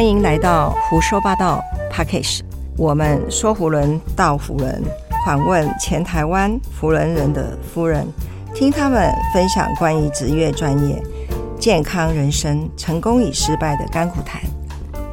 [0.00, 2.46] 欢迎来到胡说八道 p a c k a g e
[2.78, 4.82] 我们说胡人道胡人，
[5.26, 8.06] 访问前台湾胡人人的夫人，
[8.54, 11.02] 听他们分享关于职业专业、
[11.58, 14.40] 健康人生、成功与失败的甘苦谈。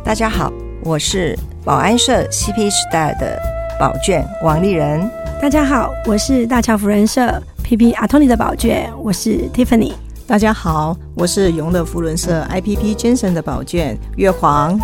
[0.05, 0.49] 大家好，
[0.85, 3.37] 我是保安社 CP 时代的
[3.77, 5.05] 宝卷王丽人。
[5.41, 9.91] 大家好，我是大乔夫人社 PP 阿托尼的宝卷，我是 Tiffany。
[10.27, 14.77] 大家好，我是永乐福伦社 IPP Jensen 的宝卷月黄。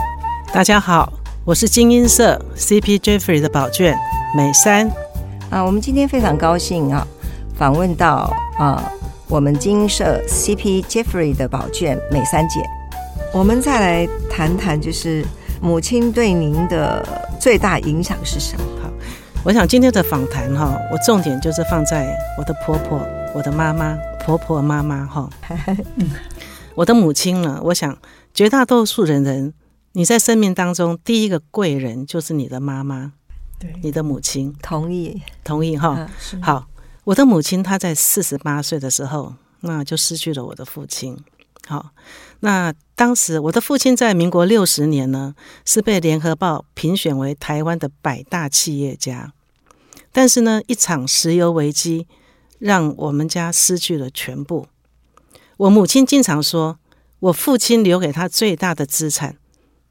[0.54, 1.12] 大家好，
[1.44, 3.94] 我是精英社 CP Jeffrey 的宝卷
[4.34, 4.90] 美山。
[5.50, 7.06] 啊，我们今天非常高兴啊，
[7.58, 8.90] 访问到啊
[9.28, 12.62] 我们精英社 CP Jeffrey 的宝卷美山姐。
[13.34, 15.26] 我们再来谈谈，就是
[15.62, 17.06] 母亲对您的
[17.38, 18.64] 最大影响是什么？
[18.82, 18.90] 好，
[19.44, 22.98] 我想今天的访谈哈，我重点就是放在我的婆婆、
[23.36, 25.30] 我的妈妈、婆婆妈妈哈。
[26.76, 27.98] 我的母亲呢，我想
[28.34, 29.54] 绝大多数人人，
[29.92, 33.12] 你在生命当中第一个贵人就是你的妈妈，
[33.60, 34.56] 对，你的母亲。
[34.62, 36.10] 同意，同意哈。
[36.42, 36.68] 好，
[37.04, 41.18] 我的母亲她在四十八岁的时候，那就失去了我的父亲。
[41.68, 41.92] 好，
[42.40, 49.34] 那当时我的父亲在民国六十年呢，是被联合报评选为台湾的百大企业家。
[50.12, 52.08] 但是呢，一场石油危机
[52.64, 54.70] 让我们家失去了全部。
[55.58, 56.80] 我母亲经常说，
[57.20, 59.36] 我父亲留给他最大的资产，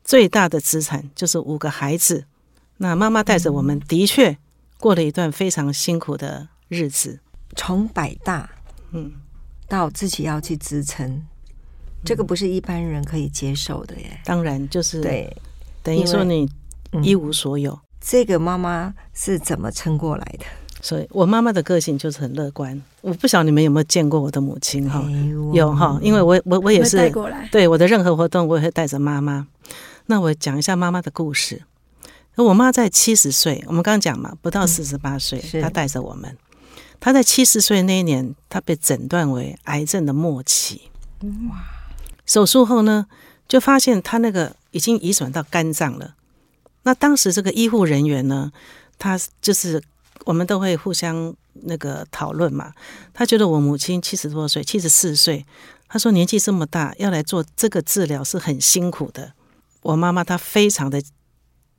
[0.03, 2.25] 最大的资产就是五个孩子。
[2.79, 4.39] 那妈妈带着我们，的确
[4.79, 7.21] 过了一段非常辛苦的日子。
[7.57, 8.51] 从百大，
[8.93, 9.13] 嗯，
[9.69, 11.23] 到自己要去支撑，
[12.03, 14.19] 这个不是一般人可以接受的耶。
[14.25, 15.37] 当然就是对，
[15.83, 16.51] 等于说你
[16.93, 17.79] 嗯一无所有。
[18.01, 20.47] 这个妈妈是怎么撑过来的？
[20.83, 22.79] 所以我妈妈的个性就是很乐观。
[23.01, 25.01] 我不晓得你们有没有见过我的母亲哈？
[25.07, 29.47] 哎有哈，因为我我我也会带是过来，对我的任何活动，我也会带着妈妈。
[30.07, 31.63] 那我讲一下妈妈的故事。
[32.35, 36.37] 我妈在七十岁，我们刚刚讲嘛，不到四十八岁，是她带着我们。
[36.99, 40.91] 她在七十岁那一年，她被诊断为癌症的末期。
[41.21, 41.57] 哇！
[42.27, 43.07] 手术后呢，
[43.47, 46.15] 就发现她那个已经移转到肝脏了。
[46.85, 48.51] 那当时这个医护人员呢，
[48.99, 49.81] 他就是
[50.25, 52.73] 我们都会互相那个讨论嘛。
[53.13, 55.45] 他觉得我母亲七十多岁，七十四岁，
[55.89, 59.33] 他说年纪这么大要来做这个治疗是很辛苦的。
[59.83, 61.03] 我妈妈她非常的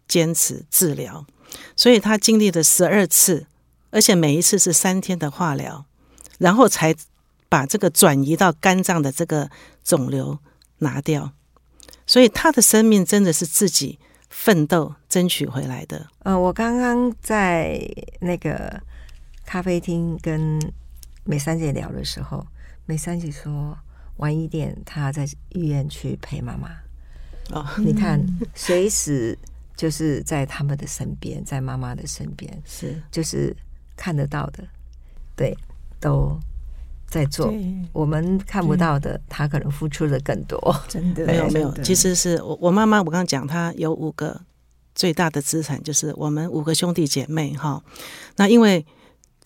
[0.07, 1.25] 坚持治疗，
[1.75, 3.47] 所以她经历了十二次，
[3.91, 5.85] 而且每一次是三天的化疗，
[6.37, 6.93] 然后才
[7.47, 9.49] 把这个转移到肝脏的这个
[9.83, 10.39] 肿瘤
[10.79, 11.31] 拿掉。
[12.05, 13.97] 所以她的生命真的是自己
[14.29, 16.03] 奋斗争取回来的。
[16.23, 17.79] 呃，我刚刚在
[18.19, 18.81] 那个
[19.45, 20.59] 咖啡厅跟
[21.23, 22.43] 美三姐聊的时候，
[22.87, 23.77] 美三姐说
[24.17, 26.71] 晚一点她在医院去陪妈妈。
[27.51, 28.19] 哦，你看，
[28.55, 29.37] 随时
[29.75, 33.55] 就是在他们的身边，在妈妈的身边，是就是
[33.95, 34.63] 看得到的，
[35.35, 35.55] 对，
[35.99, 36.39] 都
[37.05, 37.53] 在做。
[37.91, 40.57] 我们看不到的，他可能付出的更多。
[40.87, 44.41] 真的没有没有其实是我我妈妈，我刚刚讲她有五个
[44.95, 47.81] 最大的资产，就是我们五个兄弟姐妹哈。
[48.37, 48.85] 那因为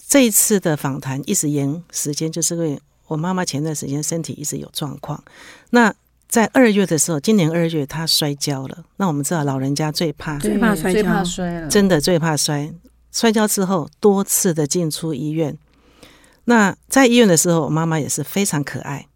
[0.07, 5.23] 这一次的访谈一直延时间，就是因为我妈妈前段时间身体一直有状况。
[5.69, 5.93] 那
[6.27, 8.83] 在二月的时候，今年二月她摔跤了。
[8.97, 12.73] 那我们知道老人家最怕，最怕摔最跤怕摔了，真的最怕摔。
[13.11, 15.57] 摔跤之后多次的进出医院。
[16.45, 19.07] 那在医院的时候，我妈妈也是非常可爱。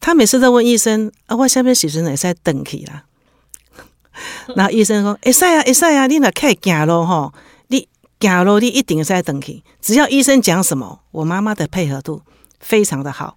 [0.00, 3.04] 她每次都问医生：“啊，我下面时阵会使等去啦？”
[4.56, 7.32] 然后医生说：“会使啊，会使啊，你若开始行路吼，
[7.68, 7.88] 你
[8.20, 9.62] 行路你一定会使等去。
[9.80, 12.22] 只要医生讲什么，我妈妈的配合度
[12.60, 13.36] 非常的好，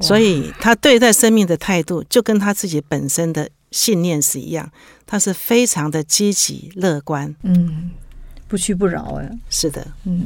[0.00, 4.70] 所以她对待生命的态度就跟她自己本身的信念是一样，
[5.06, 7.34] 她是非常的积极乐观。
[7.42, 7.90] 嗯
[8.48, 10.24] 不屈不挠哎，是的，嗯，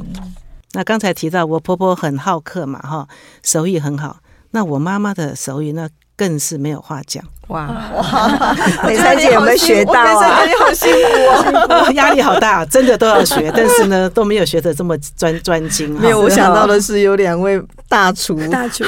[0.73, 3.07] 那刚才提到我婆婆很好客嘛，哈，
[3.41, 4.19] 手艺很好。
[4.51, 5.89] 那我妈妈的手艺那
[6.21, 8.55] 更是没有话讲，哇哇！
[8.85, 10.45] 美珊姐有没有学到啊？
[10.45, 11.91] 你好辛苦哦。
[11.97, 15.95] 压力好大，真的都要学， 但是呢都没有学的这么专专精。
[15.95, 17.59] 哈没有，我想到的是有两位
[17.89, 18.83] 大厨，大厨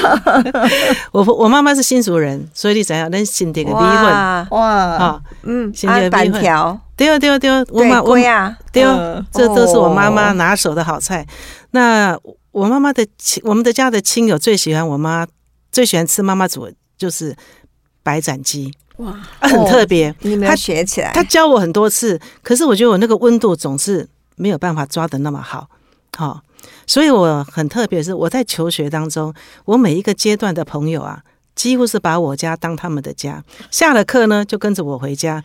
[1.10, 3.10] 我我妈妈是新竹人，所以你怎样？
[3.10, 5.20] 能新店的离婚哇，哇，啊？
[5.42, 11.26] 嗯，新界啊板的米粉条，对哦对哦对哦，我对妈我龟啊，对哦嗯，这都是我妈妈哦拿手的好菜。
[11.72, 12.16] 那
[12.52, 15.26] 我妈妈的亲，我们的家的亲友最喜欢我妈，
[15.72, 16.72] 最喜欢吃妈妈煮的
[17.04, 17.36] 就是
[18.02, 19.10] 白斩鸡，哇，
[19.40, 20.14] 啊很特别。
[20.20, 21.12] 你没有学起来？
[21.12, 25.68] 他教我很多次，可是我觉得我那个温度总是没有办法抓的那么好，
[26.16, 26.40] 好、
[26.86, 29.34] 所以我很特别是我在求学当中，
[29.66, 31.22] 我每一个阶段的朋友啊，
[31.54, 33.44] 几乎是把我家当他们的家。
[33.70, 35.44] 下了课呢，就跟着我回家，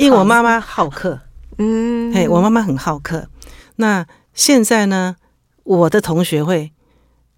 [0.00, 1.20] 因为我妈妈好客。
[1.58, 3.28] 嗯，嘿，我妈妈很好客。
[3.76, 4.04] 那
[4.34, 5.14] 现在呢，
[5.62, 6.72] 我的同学会，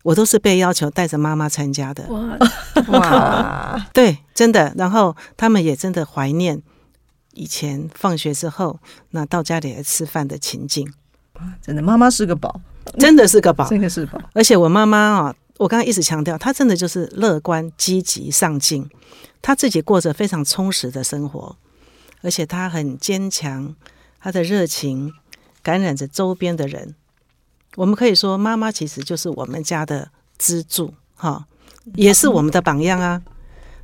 [0.08, 2.02] 我都是被要求带着妈妈参加的。
[2.08, 2.38] 哇，
[2.88, 4.72] 哇，对，真的。
[4.74, 6.62] 然后他们也真的怀念
[7.34, 10.90] 以前放学之后，那到家里来吃饭的情景，
[11.60, 12.58] 真的，妈妈是个宝，
[12.98, 13.68] 真的是个宝。
[13.68, 14.18] 真的是宝。
[14.32, 18.88] 而且我妈妈啊，我刚刚一直强调，她真的就是乐观、积极、上进，
[19.42, 21.54] 她自己过着非常充实的生活，
[22.22, 23.74] 而且她很坚强，
[24.18, 25.12] 她的热情
[25.62, 26.94] 感染着周边的人。
[27.78, 31.46] 我们可以说，妈妈其实就是我们家的支柱，哈，
[31.94, 33.22] 也是我们的榜样啊。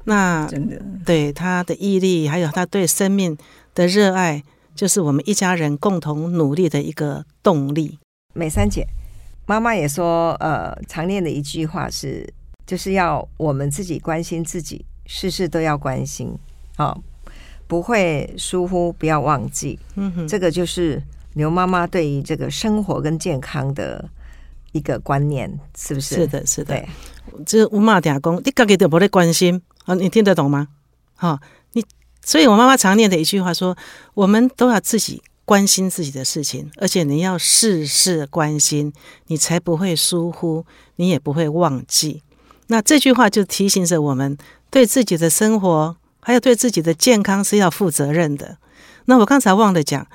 [0.02, 3.38] 那真的，对她的毅力，还有她对生命
[3.73, 4.43] 的热爱，
[4.75, 8.00] 就是我们一家人共同努力的一个动力。
[8.32, 8.85] 美三姐，
[9.46, 12.29] 妈妈也说，呃，常念的一句话是，
[12.67, 16.37] 就是要我们自己关心自己，事事都要关心，
[16.79, 16.99] 啊、
[17.69, 19.79] 不会疏忽，不要忘记。
[19.94, 21.00] 嗯哼，这个就是
[21.34, 24.08] 牛妈妈对于这个生活跟健康的
[24.72, 26.14] 一个观念，是不是？
[26.14, 26.75] 是，的，是的。
[26.75, 26.88] 对，
[27.44, 30.69] 这我妈嗲讲，你家己都不在关心啊，你听得懂吗？
[31.16, 31.40] 哈、
[31.72, 31.84] 你，
[32.25, 33.76] 所以我妈妈常念的一句话说，
[34.14, 38.92] 我们都要自己关心自己的事情，而且你要事事关心，
[39.26, 40.64] 你才不会疏忽，
[40.96, 42.22] 你也不会忘记。
[42.69, 44.37] 那这句话就提醒着我们，
[44.70, 48.56] 对自己的生活，还有对自己的健康是要负责任的。
[49.04, 50.06] 那我刚才忘了讲，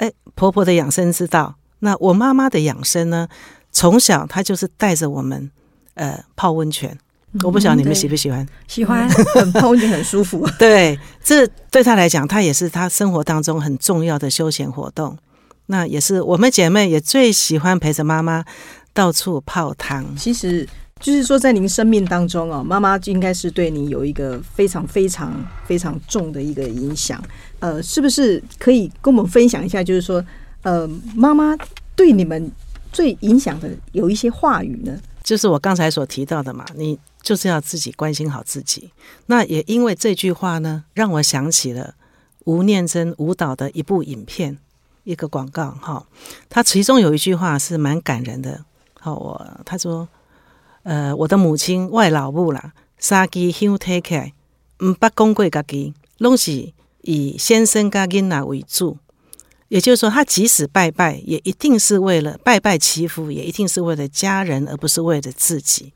[0.00, 3.28] 哎，婆婆的养生之道，那我妈妈的养生呢？
[3.70, 5.50] 从小她就是带着我们，
[5.94, 6.98] 呃，泡温泉。
[7.44, 8.44] 我不晓得你们喜不喜欢。
[8.66, 10.48] 喜欢 很泡温泉很舒服。
[10.58, 15.16] 对，这对她来讲，她也是她生活当中很重要的休闲活动。
[15.66, 18.44] 那也是我们姐妹也最喜欢陪着妈妈
[18.92, 20.16] 到处泡汤。
[20.16, 20.66] 其实
[21.00, 25.34] 就是说，在您生命当中哦，妈妈应该是对你有一个非常非常
[25.66, 27.22] 非常重的一个影响。
[27.58, 29.82] 呃，是不是可以跟我们分享一下？
[29.82, 30.22] 就是说，
[30.62, 31.56] 呃，妈妈
[31.96, 32.52] 对你们
[32.92, 35.00] 最影响的有一些话语呢？
[35.22, 38.90] 就是我刚才所提到的嘛，你就是要自己关心好自己。
[39.26, 41.94] 那也因为这句话呢，让我想起了
[42.44, 44.58] 吴念真舞蹈的一部影片，
[45.04, 46.04] 一个广告哈。
[46.48, 48.64] 他其中有一句话是蛮感人的。
[48.98, 50.08] 好，我他说，
[50.82, 54.32] 呃，我的母亲外老母啦，三支香摕起来，
[54.80, 56.72] 毋捌讲过家己，拢是
[57.02, 58.98] 以先生甲囡仔为主。
[59.68, 65.92] 也就是说，他即使拜拜，也一定是为了拜拜祈福，也一定是为了家人，而不是为了自己。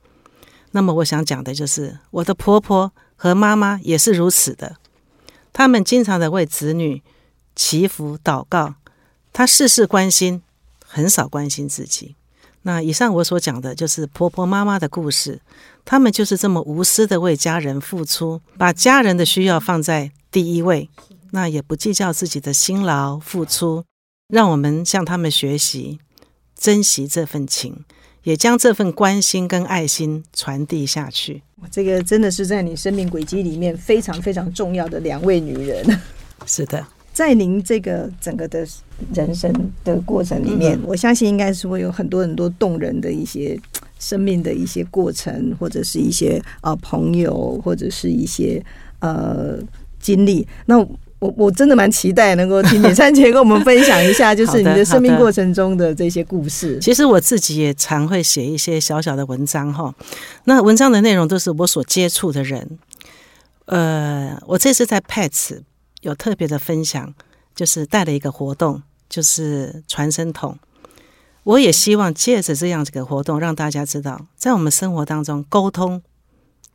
[0.71, 4.77] 那么，我想讲的就是，我的婆婆和妈妈也是如此的。
[5.53, 7.03] 他们经常的为子女
[7.57, 8.75] 祈福祷告，
[9.33, 10.43] 她事事关心，
[10.87, 12.15] 很少关心自己。
[12.65, 15.41] 那以上我所讲的就是婆婆妈妈的故事，
[15.85, 20.89] 他们就是这么无私的为家人付出，把家人的需要放在第一位。
[21.31, 23.85] 那也不计较自己的辛劳付出，
[24.29, 25.99] 让我们向他们学习，
[26.57, 27.85] 珍惜这份情，
[28.23, 31.43] 也将这份关心跟爱心传递下去。
[31.71, 35.85] 这个真的是在你生命轨迹里面非常非常重要的两位女人。
[36.47, 38.67] 是的，在您这个整个的
[39.15, 39.51] 人生
[39.85, 43.59] 的过程里面，嗯我相信应该是会有很多很多动人的一些
[44.01, 48.61] 生命的一些过程，或者是一些呃朋友，或者是一些
[48.99, 49.57] 呃
[50.01, 50.47] 经历。
[50.67, 50.77] 那
[51.21, 56.79] 我我真的蛮期待能够听李三姐跟我们分享一下， 就是你的的生命过程中的这些故事。
[56.81, 59.95] 其实我自己也常会写一些小小的文章哈。
[60.45, 62.79] 那文章的内容都是我所接触的人。
[63.67, 65.61] 呃，我这次在 Pets
[66.05, 67.15] 有特别的分享，
[67.55, 70.59] 就是带了一个活动，就是传声筒。
[71.45, 76.03] 我也希望借着这样子的活动，让大家知道，在我们生活当中，沟通、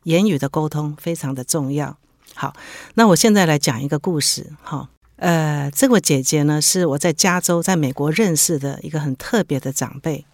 [0.02, 1.96] 言语的沟通非常的重要。
[2.34, 2.54] 好，
[2.94, 4.52] 那我现在来讲一个故事。
[4.62, 10.26] 哈，呃，这位姐姐呢，是我在加州，在美国认识的一个很特别的长辈。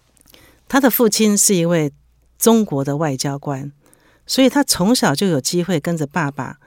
[0.67, 1.91] 她的父亲是一位
[2.37, 3.71] 中国的外交官，
[4.25, 6.57] 所以她从小就有机会跟着爸爸，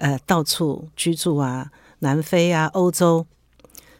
[0.00, 3.26] 呃，到处居住啊，南非啊，欧洲。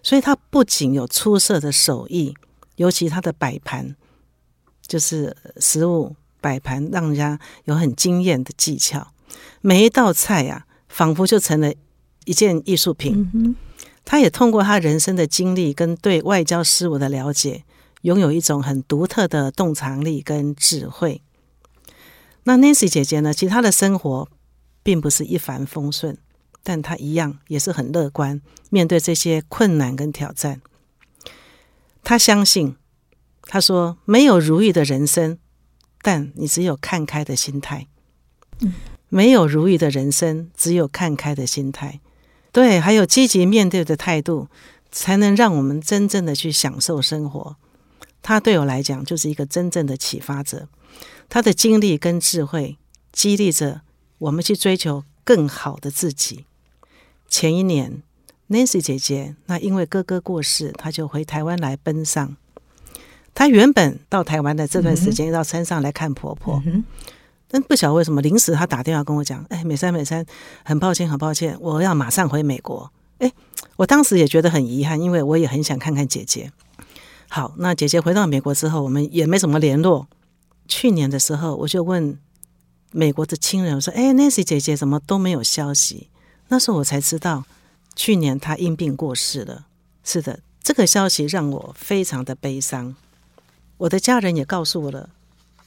[0.03, 2.35] 所以他不仅有出色的手艺，
[2.77, 3.95] 尤其他的摆盘，
[4.87, 9.13] 就是食物摆盘，让人家有很惊艳的技巧。
[9.61, 11.71] 每一道菜啊、仿佛就成了
[12.25, 13.31] 一件艺术品。
[13.35, 13.55] 嗯
[14.03, 17.65] 他也通过他人生的经历跟对外交事务的了解，
[18.01, 21.23] 拥有一种很独特的洞察力跟智慧。
[22.45, 23.33] 那 Nancy 姐姐呢？
[23.33, 24.27] 其实她的生活
[24.83, 26.17] 并不是一帆风顺，
[26.63, 30.61] 但他一样也是很乐观，面对这些困难跟挑战。
[32.03, 32.77] 他相信，
[33.43, 35.39] 他说没有如意的人生，
[36.03, 37.87] 但你只有看开的心态。
[39.09, 42.01] 没有如意的人生，只有看开的心态。
[42.53, 44.49] 对，还有积极面对的态度，
[44.91, 47.57] 才能让我们真正的去享受生活。
[48.23, 50.69] 他对我来讲，就是一个真正的启发者。
[51.29, 52.77] 他的经历跟智慧，
[53.13, 53.83] 激励着
[54.21, 56.45] 我们去追求更好的自己。
[57.29, 58.03] 前一年
[58.49, 62.37] ，Nancy 姐姐那因为哥哥过世，她就回台湾来奔丧。
[63.35, 66.63] 她原本到台湾的这段时间，到山上来看婆婆。
[67.49, 70.25] 但不晓得为什么，临时她打电话跟我讲：“哎，美山，美山，
[70.65, 73.33] 很抱歉，很抱歉，我要马上回美国。”哎，
[73.77, 76.53] 我当时也觉得很遗憾，因为我也很想看看姐姐。
[77.29, 80.09] 好，那姐姐回到美国之后，我们也没什么联络。
[80.67, 82.19] 去年的时候，我就问
[82.93, 86.09] 美国的亲人，我说：“哎，Nancy 姐姐怎么都没有消息？”
[86.49, 87.45] 那时候我才知道，
[87.95, 89.67] 去年她因病过世了。
[90.03, 92.97] 是的，这个消息让我非常的悲伤。
[93.77, 95.11] 我的家人也告诉我了，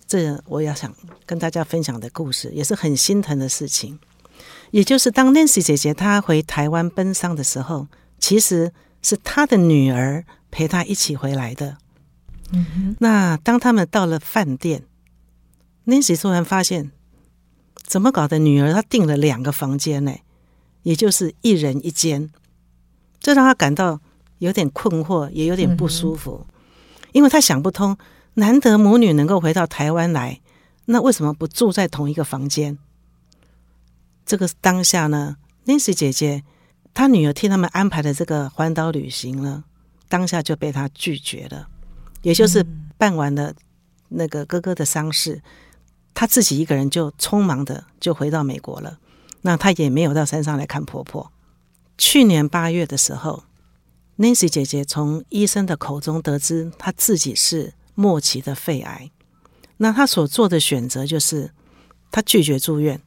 [0.06, 0.94] 这我要想
[1.25, 4.00] 跟大家分享的故事，也是很心疼的事情。
[4.72, 7.88] 也就是当 Nancy 姐姐她回台湾奔丧的时候，
[8.20, 11.77] 其实是她的女儿陪她一起回来的。
[12.51, 14.84] 嗯那当他们到了饭店。
[15.86, 16.92] Nancy 突然发现，
[17.84, 18.40] 怎么搞的？
[18.40, 20.16] 女儿她订了两个房间呢，
[20.82, 22.32] 也就是一人一间，
[23.20, 24.00] 这让她感到
[24.40, 26.46] 有点困惑，也有点不舒服，
[27.12, 27.98] 因为她想不通，
[28.36, 30.42] 难得母女能够回到台湾来，
[30.86, 32.78] 那为什么不住在同一个房间？
[34.25, 35.36] 这个当下呢
[35.66, 36.44] ，Nancy 姐姐
[36.94, 39.66] 她女儿替他们安排的这个环岛旅行呢，
[40.08, 41.68] 当下就被她拒绝了，
[42.22, 42.66] 也就是
[42.98, 43.54] 办完了
[44.10, 45.42] 那个哥哥的丧事。
[46.13, 49.00] 她自己一个人就匆忙的就回到美国了，
[49.41, 51.32] 那她也没有到山上来看婆婆。
[51.98, 53.43] 去年八月的时候
[54.17, 59.12] ，Nancy 姐姐从医生的口中得知她自己是末期的肺癌，
[59.77, 61.51] 那她所做的选择就是
[62.12, 63.01] 她拒绝住院，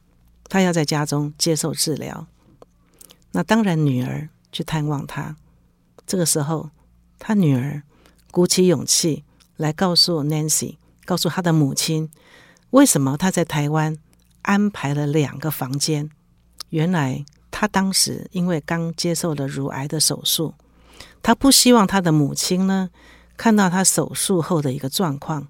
[0.49, 2.27] 她要在家中接受治疗。
[3.31, 5.35] 那当然，女儿去探望她，
[6.05, 6.69] 这个时候，
[7.19, 7.83] 她女儿
[8.31, 9.23] 鼓起勇气
[9.57, 12.09] 来告诉 Nancy，告诉她的母亲。
[12.71, 13.97] 为什么他在台湾
[14.41, 16.09] 安排了两个房间？
[16.69, 20.53] 原来他当时因为刚接受了乳癌的手术，
[21.23, 22.89] 他不希望他的母亲呢
[23.37, 25.47] 看到他手术后的一个状况，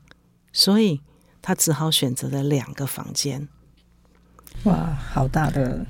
[0.53, 1.01] 所以
[1.41, 3.47] 他只好选择了两个房间。
[4.63, 5.86] 哇，好大的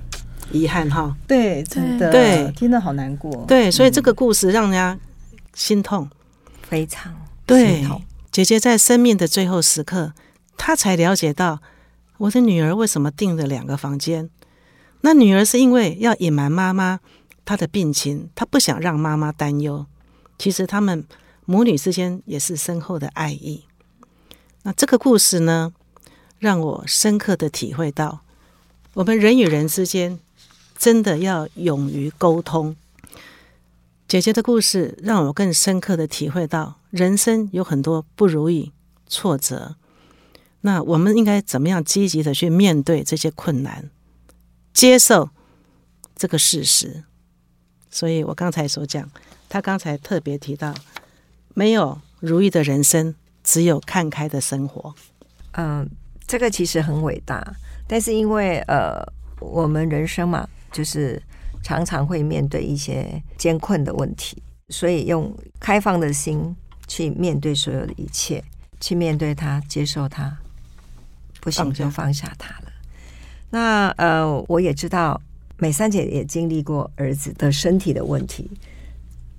[0.51, 1.15] 遗憾哈！
[1.27, 3.45] 对，真的，对，听得好难过。
[3.45, 4.97] 对，所以这个故事让人家
[5.53, 6.09] 心痛，
[6.61, 7.13] 非常
[7.45, 7.85] 对。
[8.31, 10.13] 姐姐在生命的最后时刻。
[10.57, 11.61] 他才了解到
[12.17, 14.29] 我的女儿为什么订了两个房间。
[15.01, 16.99] 那女儿是因为要隐瞒妈妈
[17.45, 19.85] 她的病情，她不想让妈妈担忧。
[20.37, 21.05] 其实他们
[21.45, 23.63] 母女之间也是深厚的爱意。
[24.63, 25.71] 那这个故事呢，
[26.39, 28.21] 让我深刻的体会到，
[28.95, 30.19] 我们人与人之间
[30.77, 32.75] 真的要勇于沟通。
[34.07, 38.71] 姐姐的故事让我更深刻的体会到，人生有很多不如意、
[39.07, 39.75] 挫折。
[40.67, 43.89] 那我们应该怎么样积极的去面对这些困难，
[44.73, 45.29] 接受
[46.13, 47.05] 这个事实？
[47.89, 49.09] 所以我刚才所讲，
[49.47, 50.75] 他刚才特别提到，
[51.53, 54.93] 没有如意的人生，只有看开的生活。
[55.53, 55.89] 嗯，
[56.27, 57.55] 这个其实很伟大，
[57.87, 59.01] 但是因为呃，
[59.39, 61.23] 我们人生嘛，就是
[61.63, 66.53] 常常会面对一些艰困的问题，所以用开放的心
[66.89, 68.43] 去面对所有的一切，
[68.81, 70.37] 去面对它，接受它。
[71.47, 72.73] 不行就放下他了。
[73.51, 75.21] 那呃，我也知道
[75.57, 78.51] 美三姐也经历过儿子的身体的问题，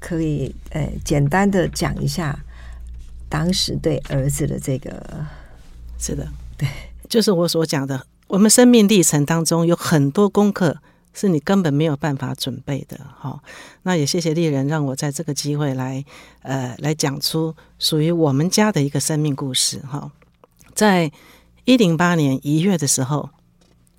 [0.00, 2.38] 可以呃简单的讲一下
[3.28, 4.90] 当时对儿子的这个。
[5.98, 6.66] 是的，对，
[7.10, 10.78] 就是我所讲的，我们生命历程当中有很多功课
[11.12, 12.98] 是你根本没有办法准备的。
[13.18, 13.38] 哈，
[13.82, 16.02] 那也谢谢丽人让我在这个机会来
[16.40, 19.78] 呃来讲出属于我们家的一个生命故事。
[19.80, 20.10] 哈，
[20.74, 21.12] 在。
[21.68, 23.28] 一零八年一月的时候，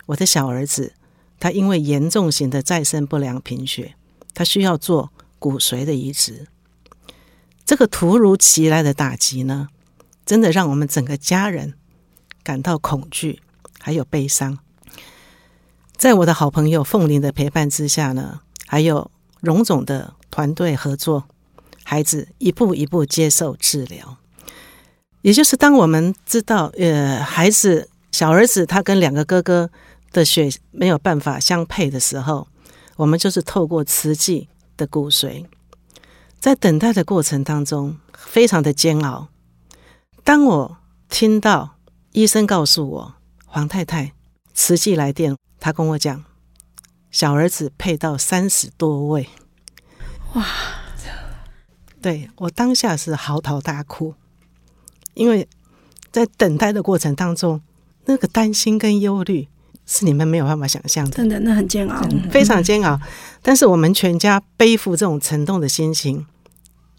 [0.06, 0.92] 我的小儿子
[1.38, 3.94] 他因为严重型的再生不良贫血，
[4.34, 6.48] 他需要做骨髓的移植。
[7.64, 9.68] 这个突如其来的打击呢，
[10.26, 11.74] 真的让我们整个家人
[12.42, 13.40] 感到恐惧，
[13.78, 14.58] 还有悲伤。
[15.96, 21.28] 在我的好朋友凤玲的陪伴之下呢，还有荣总的团队合作，
[21.84, 24.16] 孩子一步一步接受治疗。
[25.22, 29.70] 也就是当我们知道，呃，孩子小儿子他跟两个哥哥
[30.12, 32.48] 的血没有办法相配的时候，
[32.96, 35.44] 我们就是透过慈济的骨髓，
[36.38, 39.28] 在等待的过程当中非常的煎熬。
[40.24, 41.76] 当我听到
[42.12, 43.14] 医生告诉我
[43.46, 44.12] 黄太太
[44.54, 46.24] 慈济来电他跟我讲，
[47.10, 49.28] 小儿子配到三十多位，
[50.34, 50.46] 哇！
[52.02, 54.14] 对我当下是嚎啕大哭，
[55.14, 55.46] 因为
[56.10, 57.60] 在等待的过程当中，
[58.06, 59.48] 那个担心跟忧虑
[59.86, 63.00] 是你们没有办法想象的，真的那很煎熬，非常煎熬。
[63.42, 66.26] 但是我们全家背负这种沉重的心情，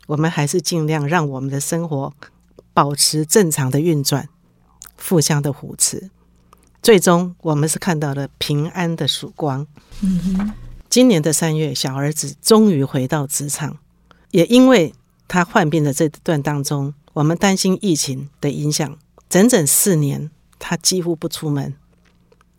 [0.08, 2.13] 我们还是尽量让我们的生活
[2.74, 4.27] 保持正常的运转，
[4.98, 6.10] 互相的扶持。
[6.82, 9.68] 最终，我们是看到了平安的曙光。
[10.01, 10.53] 嗯哼，
[10.89, 13.77] 今年的三月，小儿子终于回到职场。
[14.32, 14.94] 也因为
[15.27, 18.98] 他患病的这段当中，我们担心疫情的影响，
[19.30, 21.74] 整整四年他几乎不出门。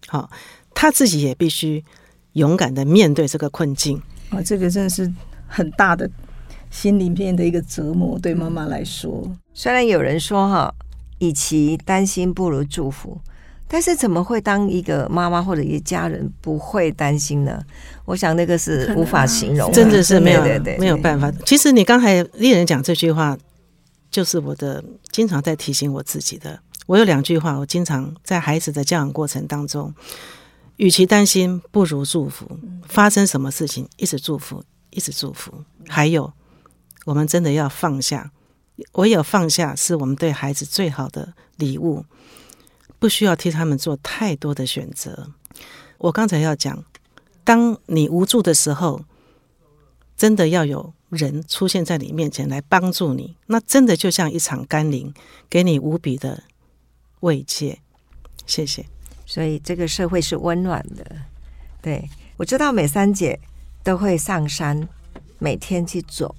[0.08, 0.30] 好，
[0.74, 1.84] 他自己也必须
[2.32, 4.02] 勇敢的面对这个困境。
[4.30, 5.10] 啊，这个真的是
[5.46, 6.10] 很大的
[6.70, 9.30] 心里面的一个折磨，对妈妈来说。
[9.54, 10.74] 虽然有人说哈，
[11.18, 13.20] 与其担心，不如祝福。
[13.68, 17.58] 但是怎么会当一个妈妈或者一家人不会担心呢？
[18.04, 20.42] 我想那个是无法形容，真的是没有
[20.78, 21.32] 没有办法。
[21.46, 23.34] 其实你刚才丽人讲这句话，
[24.12, 26.60] 就是我的经常在提醒我自己的。
[26.86, 29.92] 我有两句话，我经常在孩子的教养过程当中，
[30.76, 32.46] 与其担心，不如祝福。
[32.86, 35.64] 发生什么事情，一直祝福，一直祝福。
[35.88, 36.32] 还有，
[37.06, 38.30] 我们真的要放下，
[38.92, 42.04] 唯有放下，是我们对孩子最好的礼物。
[42.98, 45.32] 不需要替他们做太多的选择。
[45.98, 46.84] 我刚才要讲，
[47.42, 49.04] 当你无助的时候，
[50.16, 55.12] 真的要有人出现在你面前来帮助你，那真的就像一场甘霖，
[55.48, 56.42] 给你无比的
[57.20, 57.78] 慰藉。
[58.46, 58.84] 谢谢。
[59.26, 61.04] 所以这个社会是温暖的。
[61.80, 63.38] 对我知道，美三姐
[63.84, 64.88] 都会上山，
[65.38, 66.34] 每天去走。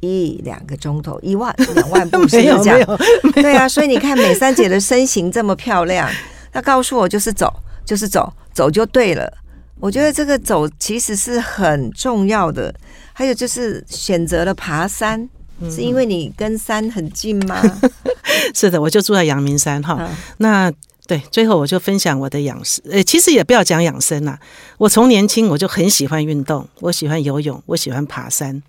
[0.00, 2.98] 一两个钟头，一万 两万步是这样，
[3.34, 6.08] 对啊，所以你看美三姐的身形这么漂亮，
[6.52, 7.52] 她告诉我就是走，
[7.84, 9.36] 就是走，走就对了。
[9.80, 12.74] 我觉得这个走其实是很重要的。
[13.12, 15.28] 还有就是选择了爬山，
[15.68, 17.60] 是因为你跟山很近吗？
[18.54, 20.08] 是的，我就住在阳明山哈。
[20.36, 20.72] 那
[21.06, 22.84] 对，最后我就分享我的养生。
[22.90, 24.38] 呃，其实也不要讲养生啦，
[24.76, 28.62] 我从年轻我就很喜欢运动，我喜欢游泳，我喜欢爬山。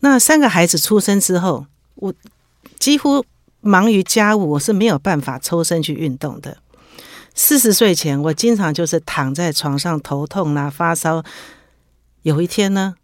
[0.00, 1.66] 那三个孩子出生之后，
[1.96, 2.14] 我
[2.78, 3.24] 几乎
[3.60, 6.58] 忙于家务，我是没有办法抽身去运动的。
[7.34, 11.22] 四十岁前，我经常就是躺在床上头痛啦、发烧。
[12.22, 12.94] 有一天呢，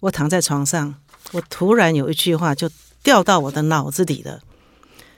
[0.00, 0.94] 我躺在床上，
[1.32, 2.68] 我突然有一句话就
[3.02, 4.40] 掉到我的脑子里了，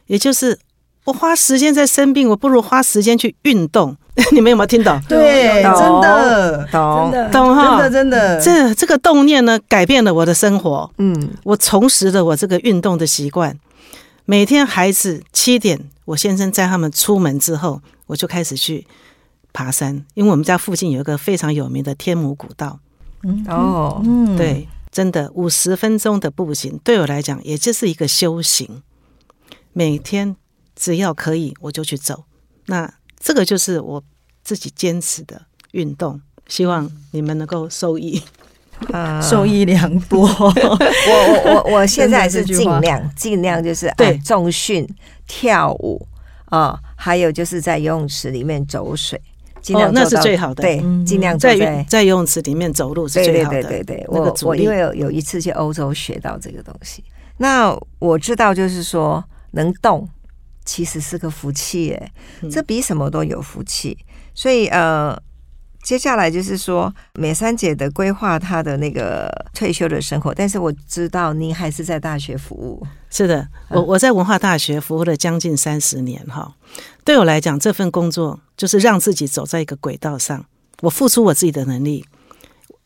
[0.06, 0.58] 也就是
[1.04, 3.96] 我花时间在生病，我不如花时间去运动。
[4.32, 5.00] 你们有没有听懂？
[5.08, 10.90] 对，真的，懂，懂哈，真的，真的，这这个动念呢，改变了我的生活。
[10.98, 13.56] 嗯，我重拾了我这个运动的习惯。
[14.30, 18.86] 每天孩子七点，我先生在他们出门之后，我就开始去
[19.54, 22.78] 爬山，因为我们家附近有一个非常有名的天母古道。
[23.22, 28.82] 嗯，哦，嗯，对，真的五十分钟的步行，对我来讲，也就是一个修行。
[29.72, 30.36] 每天
[30.76, 32.24] 只要可以，我就去走。
[32.66, 34.04] 那这个就是我
[34.44, 38.22] 自己坚持的运动，希望你们能够受益，
[38.92, 40.26] 啊，受益良多。
[40.28, 44.88] 我我我我现在是尽量尽量就是对重训、
[45.26, 46.06] 跳舞
[46.46, 49.20] 啊，还有就是在游泳池里面走水，
[49.60, 50.62] 尽量那是最好的。
[50.62, 53.62] 对，尽量在在游泳池里面走路是最好的。
[53.62, 57.04] 对对对对，我我因为有有一次去欧洲学到这个东西，
[57.38, 60.08] 那我知道就是说能动。
[60.64, 62.12] 其实是个福气，哎，
[62.50, 63.96] 这比什么都有福气。
[64.34, 65.18] 所以，呃，
[65.88, 70.34] 接下来就是说，美三姐的规划她的那个退休的生活。
[70.34, 72.86] 但是我知道您还是在大学服务。
[73.08, 76.52] 是的，我我在文化大学服务了将近三十年，哈。
[77.04, 80.44] 对我来讲，这份工作就是让自己走在一个轨道上。
[80.82, 82.04] 我付出我自己的能力，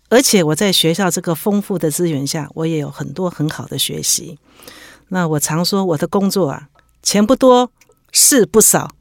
[0.08, 4.38] 而且我在学校这个丰富的资源下，我也有很多很好的学习。
[5.08, 6.68] 那我常说，我的工作啊。
[7.02, 7.72] 钱不多，
[8.12, 8.92] 事不少，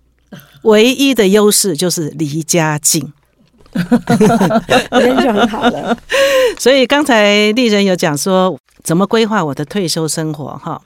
[0.64, 3.14] 唯一的优势就是离家近，
[5.00, 5.98] 人就很好了。
[6.58, 10.82] 所以刚才丽人有讲说怎么规划我的退休生活哈。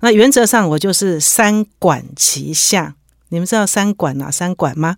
[0.00, 2.94] 那原则上我就是三管齐下。
[3.28, 4.96] 你们知道三管哪三管吗？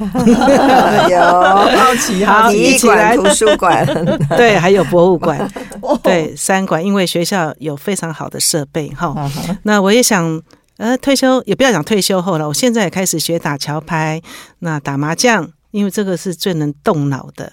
[0.00, 3.86] 有好奇好，体育馆、图书馆，
[4.36, 5.50] 对，还有博物馆，
[6.02, 9.14] 对，三馆，因为学校有非常好的设备哈。
[9.62, 10.42] 那我也想。
[10.78, 14.22] 呃，退休也不要讲退休后了，我现在也开始学打桥牌，
[14.60, 17.52] 那打麻将，因为这个是最能动脑的，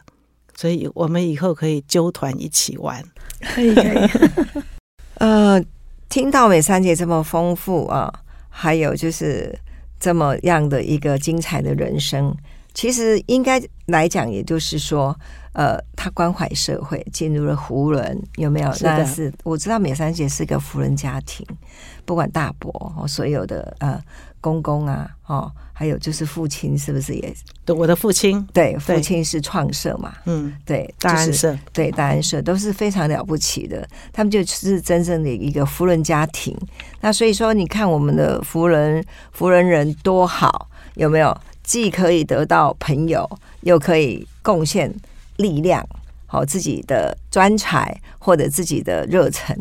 [0.56, 3.03] 所以我们以后可以揪团一起玩。
[3.41, 4.63] 可以可以。
[5.15, 5.63] 呃，
[6.10, 8.12] 听到美三姐这么丰富啊，
[8.49, 9.58] 还有就是
[9.99, 12.36] 这么样的一个精彩的人生，
[12.73, 15.17] 其实应该来讲，也就是说，
[15.58, 18.72] 呃，他关怀社会，进入了胡人，有没有？
[18.82, 21.43] 那是我知道美三姐是个福人家庭，
[22.06, 24.00] 不管大伯哦，所有的呃
[24.39, 27.34] 公公啊，哦，还有就是父亲，是不是也
[27.65, 28.78] 对，我的父亲，对？
[28.78, 36.56] 父亲是创社嘛，嗯，对，大安就是社，对大安社都是非常了不起的，他们就是真正的一个福人家庭。
[37.02, 41.36] 那所以说，你看我们的福人福人人多好，有没有？
[41.63, 43.28] 既可以得到朋友，
[43.62, 44.93] 又可以贡献
[45.38, 45.88] 力量，
[46.26, 49.56] 好自己的专才或者自己的热忱，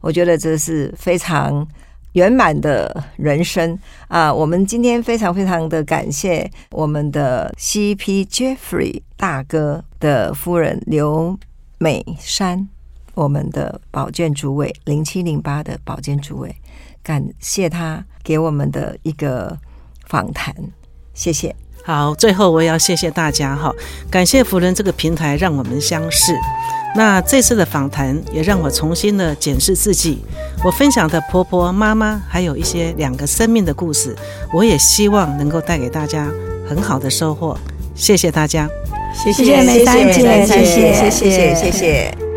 [0.00, 1.66] 我觉得这是非常。
[2.14, 4.32] 圆满的人生啊！
[4.32, 11.38] 我们今天非常非常的感谢我们的 CP Jeffrey 大哥的夫人刘
[11.76, 12.66] 美珊，
[13.14, 16.56] 我们的保健主委零七零八的保健主委，
[17.02, 19.56] 感谢他给我们的一个
[20.06, 20.52] 访谈，
[21.12, 21.54] 谢谢。
[21.84, 23.72] 好，最后我也要谢谢大家哈，
[24.10, 26.34] 感谢福人这个平台让我们相识。
[26.96, 30.18] 那这次的访谈也让我重新的检视自己，
[30.64, 34.16] 我分享的婆婆、妈妈，还有一些两个生命的故事，
[34.52, 36.28] 我也希望能够带给大家
[36.68, 37.56] 很好的收获。
[37.94, 38.68] 谢谢大家，
[39.14, 40.12] 谢谢梅丹姐，
[40.46, 42.27] 谢谢，谢谢，谢谢。